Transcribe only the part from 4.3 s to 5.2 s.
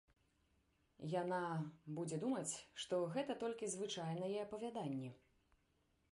апавяданне.